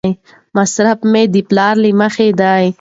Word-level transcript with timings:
مصرف 0.55 0.99
مې 1.11 1.23
د 1.33 1.35
پلان 1.49 1.75
له 1.83 1.89
مخې 2.01 2.27
دی. 2.41 2.65